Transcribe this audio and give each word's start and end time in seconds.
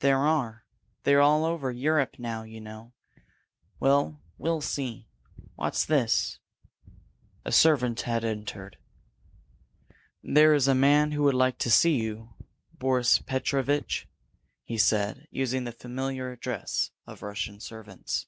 "There 0.00 0.18
are. 0.18 0.64
They're 1.04 1.20
all 1.20 1.44
over 1.44 1.70
Europe 1.70 2.18
now, 2.18 2.42
you 2.42 2.60
know. 2.60 2.92
Well, 3.78 4.20
we'll 4.36 4.60
see. 4.60 5.06
What's 5.54 5.84
this?" 5.84 6.40
A 7.44 7.52
servant 7.52 8.00
had 8.00 8.24
entered. 8.24 8.78
"There 10.24 10.54
is 10.54 10.66
a 10.66 10.74
man 10.74 11.12
who 11.12 11.22
would 11.22 11.62
see 11.62 11.94
you, 12.02 12.34
Boris 12.72 13.18
Petrovitch," 13.20 14.08
he 14.64 14.76
said, 14.76 15.28
using 15.30 15.62
the 15.62 15.70
familiar 15.70 16.32
address 16.32 16.90
of 17.06 17.22
Russian 17.22 17.60
servants. 17.60 18.26